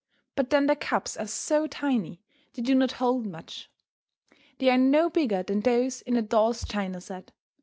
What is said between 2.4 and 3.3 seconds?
they do not hold